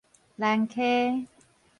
[0.35, 1.27] 蘭溪